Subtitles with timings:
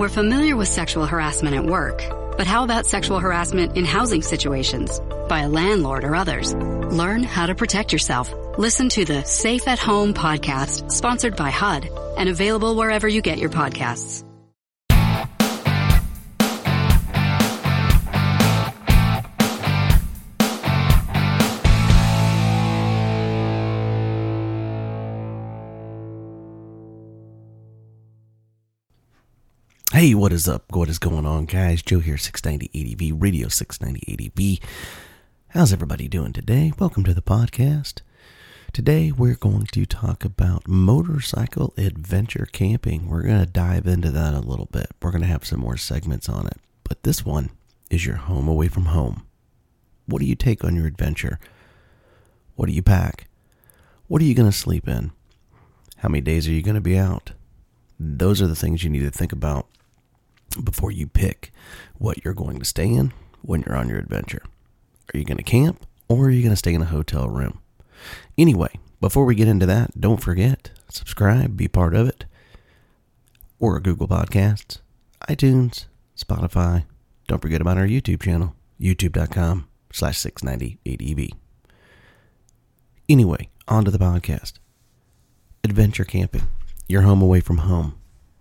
[0.00, 2.02] We're familiar with sexual harassment at work,
[2.38, 4.98] but how about sexual harassment in housing situations
[5.28, 6.54] by a landlord or others?
[6.54, 8.32] Learn how to protect yourself.
[8.56, 13.36] Listen to the Safe at Home podcast, sponsored by HUD and available wherever you get
[13.36, 14.24] your podcasts.
[30.00, 30.64] Hey, what is up?
[30.74, 31.82] What is going on, guys?
[31.82, 32.70] Joe here, 690
[33.10, 34.70] ADV, Radio 690 ADV.
[35.48, 36.72] How's everybody doing today?
[36.78, 38.00] Welcome to the podcast.
[38.72, 43.10] Today, we're going to talk about motorcycle adventure camping.
[43.10, 44.86] We're going to dive into that a little bit.
[45.02, 46.56] We're going to have some more segments on it.
[46.82, 47.50] But this one
[47.90, 49.26] is your home away from home.
[50.06, 51.38] What do you take on your adventure?
[52.54, 53.28] What do you pack?
[54.06, 55.12] What are you going to sleep in?
[55.98, 57.32] How many days are you going to be out?
[57.98, 59.66] Those are the things you need to think about
[60.56, 61.52] before you pick
[61.98, 63.12] what you're going to stay in
[63.42, 64.42] when you're on your adventure.
[65.12, 67.60] Are you going to camp or are you going to stay in a hotel room?
[68.38, 72.24] Anyway, before we get into that, don't forget, subscribe, be part of it,
[73.58, 74.78] or Google Podcasts,
[75.28, 76.84] iTunes, Spotify.
[77.28, 81.30] Don't forget about our YouTube channel, youtube.com slash 690ADV.
[83.08, 84.54] Anyway, on to the podcast.
[85.64, 86.48] Adventure camping.
[86.88, 87.99] You're home away from home.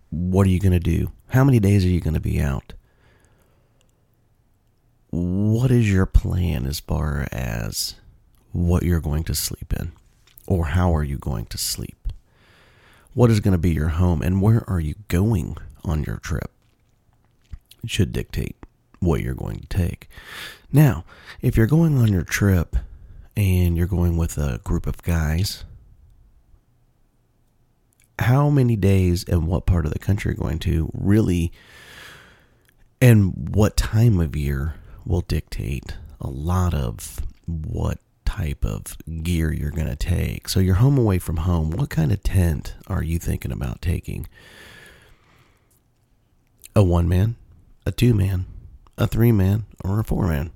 [0.10, 1.12] What are you going to do?
[1.30, 2.74] How many days are you going to be out?
[5.12, 7.96] What is your plan as far as
[8.52, 9.92] what you're going to sleep in?
[10.48, 12.14] Or how are you going to sleep?
[13.14, 16.52] What is going to be your home and where are you going on your trip?
[17.84, 18.56] It should dictate
[19.00, 20.10] what you're going to take.
[20.72, 21.06] Now,
[21.42, 22.76] if you're going on your trip
[23.36, 25.66] and you're going with a group of guys,
[28.20, 31.52] how many days and what part of the country you're going to really
[33.02, 34.76] and what time of year
[35.06, 40.50] will dictate a lot of what type of gear you're going to take.
[40.50, 41.72] So you're home away from home.
[41.72, 44.28] What kind of tent are you thinking about taking?
[46.76, 47.38] A one man,
[47.86, 48.46] a two man,
[48.98, 50.52] a three man, or a four man?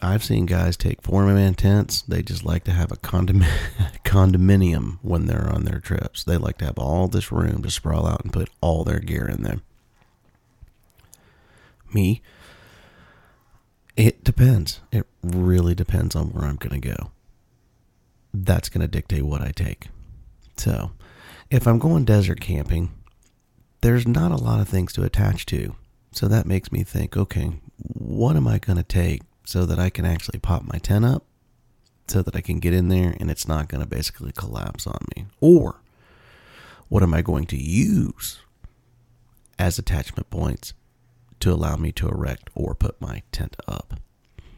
[0.00, 2.02] I've seen guys take four man tents.
[2.02, 3.44] They just like to have a condom-
[4.04, 6.24] condominium when they're on their trips.
[6.24, 9.26] They like to have all this room to sprawl out and put all their gear
[9.26, 9.60] in there.
[11.92, 12.22] Me,
[13.96, 14.80] it depends.
[14.92, 17.10] It really depends on where I'm going to go.
[18.32, 19.88] That's going to dictate what I take.
[20.56, 20.92] So,
[21.50, 22.90] if I'm going desert camping,
[23.80, 25.74] there's not a lot of things to attach to.
[26.12, 29.88] So that makes me think, okay, what am I going to take so that I
[29.88, 31.24] can actually pop my tent up
[32.06, 34.98] so that I can get in there and it's not going to basically collapse on
[35.16, 35.24] me?
[35.40, 35.80] Or
[36.90, 38.40] what am I going to use
[39.58, 40.74] as attachment points
[41.40, 43.94] to allow me to erect or put my tent up?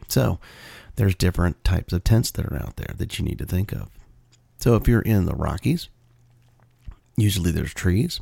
[0.09, 0.39] So
[0.97, 3.87] there's different types of tents that are out there that you need to think of.
[4.57, 5.87] So if you're in the Rockies,
[7.15, 8.19] usually there's trees.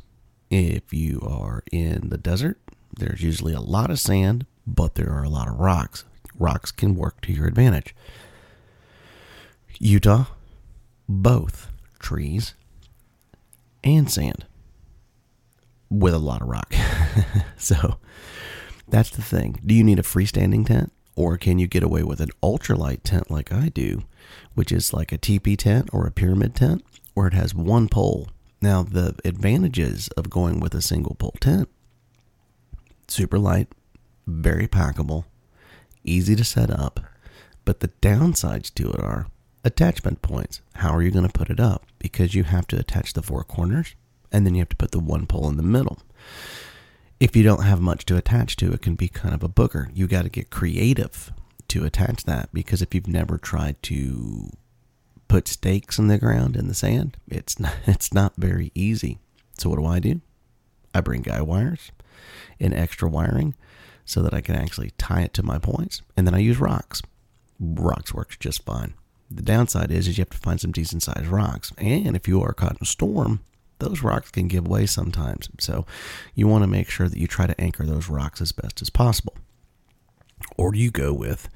[0.50, 2.60] If you are in the desert,
[2.96, 6.04] there's usually a lot of sand, but there are a lot of rocks
[6.40, 7.94] rocks can work to your advantage.
[9.78, 10.24] Utah,
[11.08, 12.54] both trees
[13.84, 14.46] and sand.
[15.88, 16.72] with a lot of rock.
[17.56, 17.98] so
[18.88, 19.60] that's the thing.
[19.66, 20.92] Do you need a freestanding tent?
[21.16, 24.04] Or can you get away with an ultralight tent like I do,
[24.54, 26.84] which is like a teepee tent or a pyramid tent,
[27.14, 28.28] where it has one pole?
[28.62, 31.68] Now, the advantages of going with a single pole tent
[33.08, 33.68] super light,
[34.26, 35.24] very packable,
[36.04, 37.00] easy to set up,
[37.64, 39.28] but the downsides to it are
[39.64, 40.60] attachment points.
[40.76, 41.86] How are you going to put it up?
[41.98, 43.94] Because you have to attach the four corners
[44.32, 45.98] and then you have to put the one pole in the middle.
[47.18, 49.90] If you don't have much to attach to, it can be kind of a booger.
[49.92, 51.32] You got to get creative
[51.68, 54.50] to attach that because if you've never tried to
[55.28, 59.18] put stakes in the ground in the sand, it's not, it's not very easy.
[59.58, 60.20] So what do I do?
[60.94, 61.92] I bring guy wires
[62.58, 63.54] and extra wiring
[64.10, 67.00] so that I can actually tie it to my points, and then I use rocks.
[67.60, 68.94] Rocks works just fine.
[69.30, 72.42] The downside is, is you have to find some decent sized rocks, and if you
[72.42, 73.40] are caught in a storm,
[73.78, 75.48] those rocks can give way sometimes.
[75.58, 75.86] So
[76.34, 78.90] you want to make sure that you try to anchor those rocks as best as
[78.90, 79.36] possible.
[80.56, 81.48] Or you go with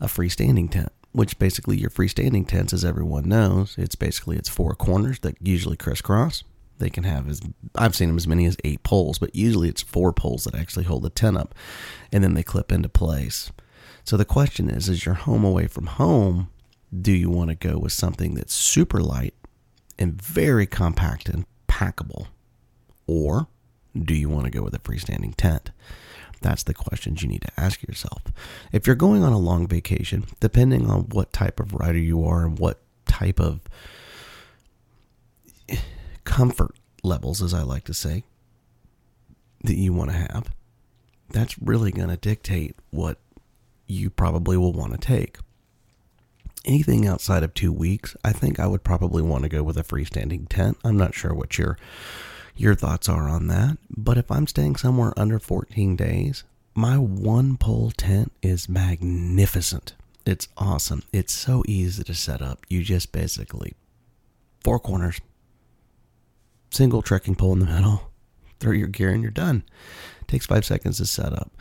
[0.00, 4.74] a freestanding tent, which basically your freestanding tents, as everyone knows, it's basically it's four
[4.74, 6.42] corners that usually crisscross.
[6.78, 7.40] They can have as
[7.74, 10.84] I've seen them as many as eight poles, but usually it's four poles that actually
[10.84, 11.54] hold the tent up,
[12.12, 13.50] and then they clip into place.
[14.04, 16.50] So the question is: Is your home away from home?
[16.98, 19.34] Do you want to go with something that's super light
[19.98, 22.28] and very compact and packable?
[23.06, 23.48] Or
[23.98, 25.70] do you want to go with a freestanding tent?
[26.40, 28.22] That's the questions you need to ask yourself.
[28.72, 32.46] If you're going on a long vacation, depending on what type of rider you are
[32.46, 33.60] and what type of
[36.28, 38.24] comfort levels, as I like to say,
[39.64, 40.52] that you want to have,
[41.30, 43.18] that's really going to dictate what
[43.86, 45.38] you probably will want to take
[46.68, 49.82] anything outside of two weeks, I think I would probably want to go with a
[49.82, 50.78] freestanding tent.
[50.84, 51.78] I'm not sure what your
[52.56, 56.42] your thoughts are on that, but if I'm staying somewhere under 14 days,
[56.74, 59.94] my one pole tent is magnificent.
[60.26, 61.04] It's awesome.
[61.12, 62.66] It's so easy to set up.
[62.68, 63.74] You just basically
[64.60, 65.20] four corners,
[66.70, 68.10] single trekking pole in the middle,
[68.60, 69.64] throw your gear, and you're done.
[70.20, 71.52] It takes five seconds to set up.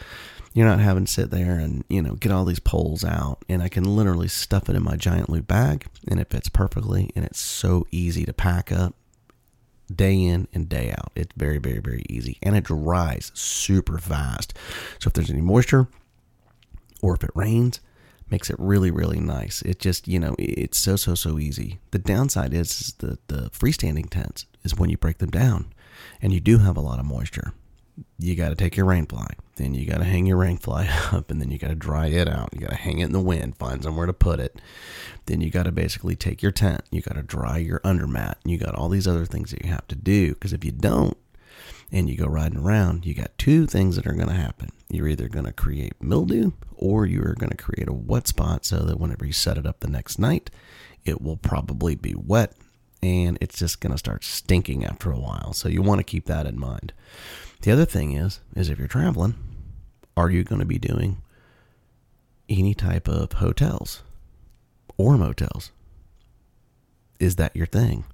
[0.54, 3.44] You're not having to sit there and, you know, get all these poles out.
[3.48, 7.12] And I can literally stuff it in my giant loop bag and it fits perfectly.
[7.16, 8.96] And it's so easy to pack up
[9.94, 11.12] day in and day out.
[11.16, 12.40] It's very, very, very easy.
[12.42, 14.58] And it dries super fast.
[15.00, 15.88] So if there's any moisture
[17.04, 17.80] or if it rains,
[18.30, 19.62] makes it really, really nice.
[19.62, 21.80] It just, you know, it's so, so, so easy.
[21.92, 25.74] The downside is, is the, the freestanding tents is when you break them down
[26.22, 27.54] and you do have a lot of moisture
[28.20, 29.28] you got to take your rain fly.
[29.56, 32.08] Then you got to hang your rain fly up and then you got to dry
[32.08, 32.50] it out.
[32.54, 34.62] You got to hang it in the wind, find somewhere to put it.
[35.26, 36.82] Then you got to basically take your tent.
[36.92, 38.36] You got to dry your undermat.
[38.44, 40.72] And you got all these other things that you have to do because if you
[40.72, 41.18] don't
[41.92, 44.70] and you go riding around, you got two things that are going to happen.
[44.90, 48.80] You're either going to create mildew or you're going to create a wet spot so
[48.80, 50.50] that whenever you set it up the next night,
[51.06, 52.54] it will probably be wet
[53.02, 55.54] and it's just going to start stinking after a while.
[55.54, 56.94] So you want to keep that in mind.
[57.62, 59.36] The other thing is, is if you're traveling,
[60.16, 61.22] are you going to be doing
[62.50, 64.04] any type of hotels
[64.98, 65.72] or motels?
[67.20, 68.06] Is that your thing?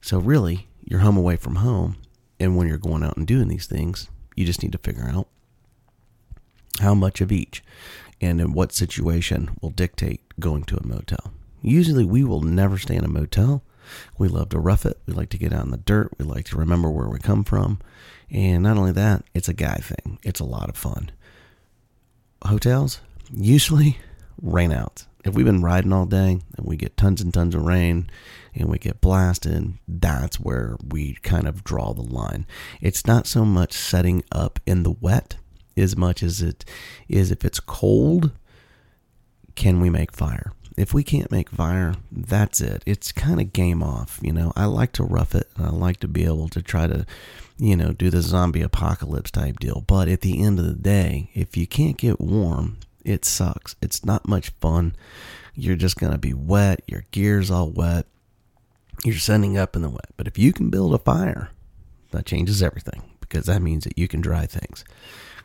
[0.00, 1.96] So really, you're home away from home,
[2.42, 5.28] and when you're going out and doing these things, you just need to figure out
[6.80, 7.62] how much of each
[8.20, 11.32] and in what situation will dictate going to a motel.
[11.60, 13.62] Usually, we will never stay in a motel.
[14.18, 14.98] We love to rough it.
[15.06, 16.10] We like to get out in the dirt.
[16.18, 17.78] We like to remember where we come from.
[18.28, 20.18] And not only that, it's a guy thing.
[20.24, 21.12] It's a lot of fun.
[22.44, 23.00] Hotels,
[23.32, 23.98] usually
[24.42, 25.04] rain out.
[25.24, 28.10] If we've been riding all day and we get tons and tons of rain
[28.54, 32.46] and we get blasted, that's where we kind of draw the line.
[32.80, 35.36] It's not so much setting up in the wet
[35.76, 36.64] as much as it
[37.08, 38.32] is if it's cold,
[39.54, 40.52] can we make fire?
[40.76, 42.82] If we can't make fire, that's it.
[42.86, 44.52] It's kind of game off, you know.
[44.56, 47.06] I like to rough it and I like to be able to try to,
[47.58, 49.84] you know, do the zombie apocalypse type deal.
[49.86, 53.76] But at the end of the day, if you can't get warm, it sucks.
[53.82, 54.96] It's not much fun.
[55.54, 58.06] You're just going to be wet, your gear's all wet.
[59.04, 60.10] You're sending up in the wet.
[60.16, 61.50] But if you can build a fire,
[62.12, 64.84] that changes everything because that means that you can dry things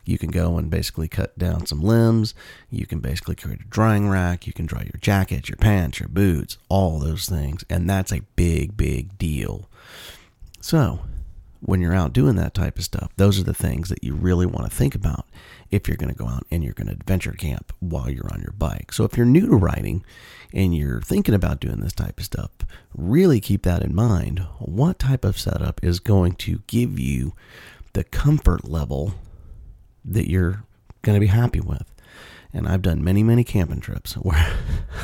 [0.07, 2.33] you can go and basically cut down some limbs.
[2.69, 4.47] You can basically create a drying rack.
[4.47, 7.65] You can dry your jacket, your pants, your boots, all those things.
[7.69, 9.69] And that's a big, big deal.
[10.61, 11.01] So,
[11.67, 14.45] when you're out doing that type of stuff, those are the things that you really
[14.45, 15.25] want to think about
[15.69, 18.39] if you're going to go out and you're going to adventure camp while you're on
[18.39, 18.93] your bike.
[18.93, 20.05] So, if you're new to riding
[20.53, 22.51] and you're thinking about doing this type of stuff,
[22.95, 24.47] really keep that in mind.
[24.59, 27.33] What type of setup is going to give you
[27.91, 29.15] the comfort level
[30.05, 30.63] that you're
[31.01, 31.93] going to be happy with.
[32.53, 34.55] And I've done many, many camping trips where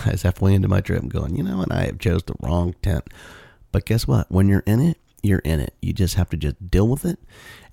[0.05, 2.73] I was halfway into my trip going, you know what, I have chose the wrong
[2.81, 3.03] tent.
[3.73, 4.31] But guess what?
[4.31, 5.73] When you're in it, you're in it.
[5.81, 7.17] You just have to just deal with it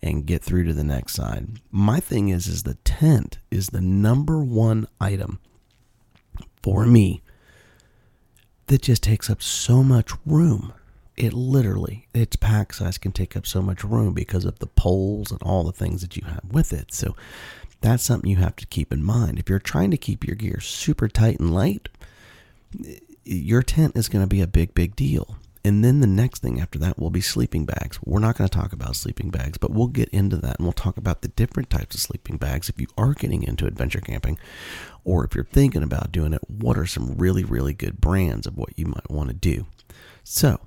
[0.03, 1.61] and get through to the next side.
[1.71, 5.41] My thing is is the tent is the number one item
[6.63, 7.23] for me
[8.67, 10.73] that just takes up so much room.
[11.17, 15.31] It literally, its pack size can take up so much room because of the poles
[15.31, 16.95] and all the things that you have with it.
[16.95, 17.15] So
[17.81, 19.39] that's something you have to keep in mind.
[19.39, 21.89] If you're trying to keep your gear super tight and light,
[23.25, 25.37] your tent is going to be a big, big deal.
[25.63, 27.99] And then the next thing after that will be sleeping bags.
[28.05, 30.73] We're not going to talk about sleeping bags, but we'll get into that and we'll
[30.73, 34.39] talk about the different types of sleeping bags if you are getting into adventure camping
[35.05, 38.57] or if you're thinking about doing it, what are some really, really good brands of
[38.57, 39.67] what you might want to do.
[40.25, 40.61] So,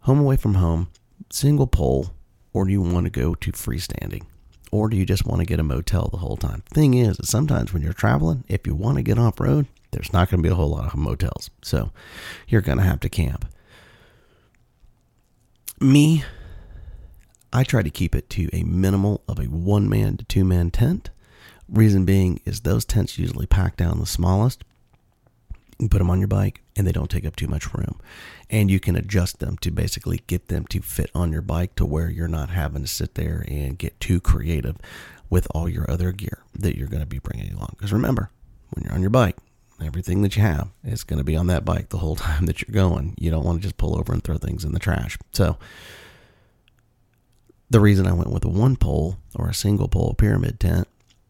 [0.00, 0.88] home away from home,
[1.30, 2.10] single pole,
[2.52, 4.24] or do you want to go to freestanding?
[4.72, 6.62] Or do you just want to get a motel the whole time?
[6.72, 10.30] Thing is, sometimes when you're traveling, if you want to get off road, there's not
[10.30, 11.50] going to be a whole lot of motels.
[11.62, 11.92] So
[12.48, 13.46] you're going to have to camp.
[15.78, 16.24] Me,
[17.52, 20.70] I try to keep it to a minimal of a one man to two man
[20.70, 21.10] tent.
[21.68, 24.64] Reason being is those tents usually pack down the smallest.
[25.78, 28.00] You put them on your bike and they don't take up too much room.
[28.48, 31.84] And you can adjust them to basically get them to fit on your bike to
[31.84, 34.76] where you're not having to sit there and get too creative
[35.28, 37.74] with all your other gear that you're going to be bringing along.
[37.76, 38.30] Because remember,
[38.70, 39.36] when you're on your bike,
[39.84, 42.62] everything that you have is going to be on that bike the whole time that
[42.62, 43.14] you're going.
[43.18, 45.18] You don't want to just pull over and throw things in the trash.
[45.32, 45.58] So,
[47.68, 50.86] the reason I went with a one pole or a single pole pyramid tent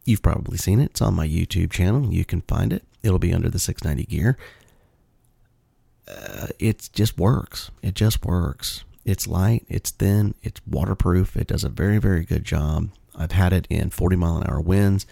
[0.07, 0.91] You've probably seen it.
[0.91, 2.13] It's on my YouTube channel.
[2.13, 2.85] You can find it.
[3.03, 4.37] It'll be under the 690 gear.
[6.07, 7.71] Uh, it just works.
[7.83, 8.85] It just works.
[9.03, 11.35] It's light, it's thin, it's waterproof.
[11.35, 12.89] It does a very, very good job.
[13.15, 15.05] I've had it in 40 mile an hour winds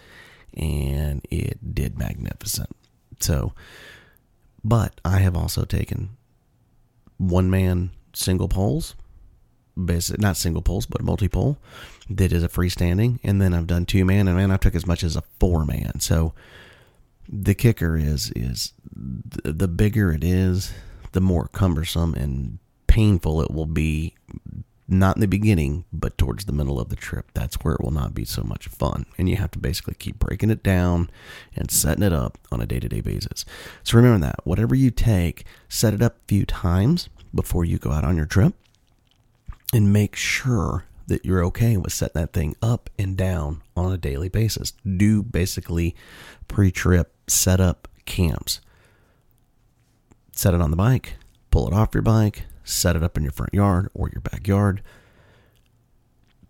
[0.54, 2.74] and it did magnificent.
[3.20, 3.52] So,
[4.62, 6.16] but I have also taken
[7.18, 8.94] one man single poles
[9.76, 11.58] basic, not single poles, but multi pole
[12.08, 13.18] that is a freestanding.
[13.22, 15.64] And then I've done two man, and man, I took as much as a four
[15.64, 16.00] man.
[16.00, 16.32] So
[17.28, 20.72] the kicker is is the bigger it is,
[21.12, 24.14] the more cumbersome and painful it will be.
[24.88, 27.32] Not in the beginning, but towards the middle of the trip.
[27.34, 29.06] That's where it will not be so much fun.
[29.18, 31.10] And you have to basically keep breaking it down
[31.56, 33.44] and setting it up on a day to day basis.
[33.82, 34.46] So remember that.
[34.46, 38.26] Whatever you take, set it up a few times before you go out on your
[38.26, 38.54] trip
[39.72, 43.98] and make sure that you're okay with setting that thing up and down on a
[43.98, 44.72] daily basis.
[44.72, 45.94] Do basically
[46.48, 48.60] pre trip setup camps.
[50.32, 51.14] Set it on the bike,
[51.50, 54.82] pull it off your bike, set it up in your front yard or your backyard.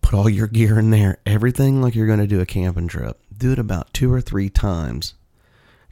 [0.00, 3.20] Put all your gear in there, everything like you're going to do a camping trip.
[3.36, 5.14] Do it about two or three times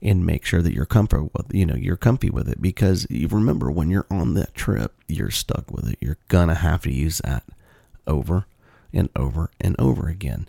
[0.02, 3.26] and make sure that you're comfortable with you know you're comfy with it because you
[3.26, 5.98] remember when you're on that trip you're stuck with it.
[6.00, 7.44] You're gonna have to use that
[8.06, 8.46] over
[8.92, 10.46] and over and over again.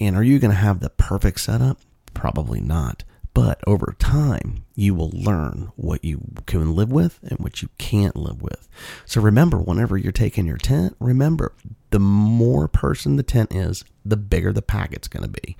[0.00, 1.78] And are you gonna have the perfect setup?
[2.14, 3.04] Probably not
[3.36, 8.16] but over time you will learn what you can live with and what you can't
[8.16, 8.66] live with
[9.04, 11.52] so remember whenever you're taking your tent remember
[11.90, 15.56] the more person the tent is the bigger the packet's going to be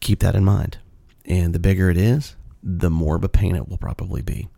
[0.00, 0.78] keep that in mind
[1.24, 4.48] and the bigger it is, the more of a pain it will probably be.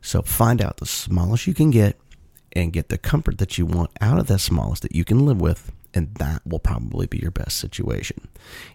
[0.00, 1.98] So find out the smallest you can get
[2.52, 5.40] and get the comfort that you want out of that smallest that you can live
[5.40, 5.72] with.
[5.94, 8.28] And that will probably be your best situation.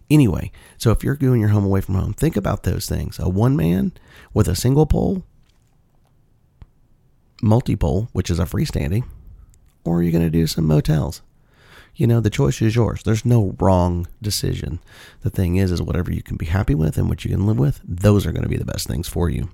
[0.10, 3.18] Anyway, so if you're doing your home away from home, think about those things.
[3.20, 3.92] A one man
[4.34, 5.24] with a single pole,
[7.42, 9.04] multi pole, which is a freestanding,
[9.84, 11.22] or you're going to do some motels
[11.98, 13.02] you know, the choice is yours.
[13.04, 14.80] There's no wrong decision.
[15.22, 17.58] The thing is, is whatever you can be happy with and what you can live
[17.58, 19.50] with, those are going to be the best things for you.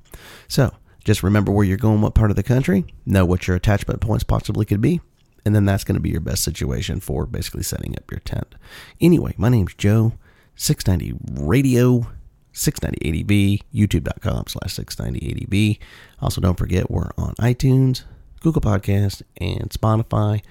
[0.49, 0.73] So
[1.05, 4.25] just remember where you're going, what part of the country, know what your attachment points
[4.25, 4.99] possibly could be,
[5.45, 8.55] and then that's going to be your best situation for basically setting up your tent.
[9.01, 10.13] Anyway, my name's Joe,
[10.55, 12.07] 690 Radio.
[12.53, 15.79] 690ADV, youtube.com slash 690ADV.
[16.21, 18.03] Also, don't forget we're on iTunes,
[18.41, 20.41] Google Podcast, and Spotify.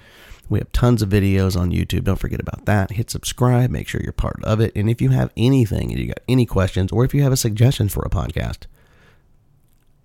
[0.49, 2.05] We have tons of videos on YouTube.
[2.05, 2.91] Don't forget about that.
[2.91, 4.73] Hit subscribe, make sure you're part of it.
[4.75, 7.37] And if you have anything, if you got any questions, or if you have a
[7.37, 8.67] suggestion for a podcast,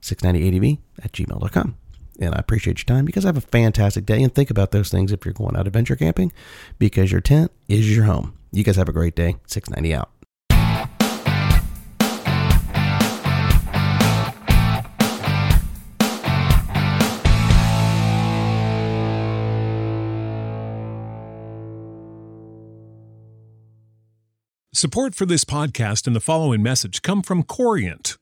[0.01, 1.75] 690adv at gmail.com.
[2.19, 4.21] And I appreciate your time because I have a fantastic day.
[4.23, 6.31] And think about those things if you're going out adventure camping
[6.79, 8.33] because your tent is your home.
[8.51, 9.35] You guys have a great day.
[9.47, 10.09] 690 out.
[24.73, 28.15] Support for this podcast and the following message come from Corient.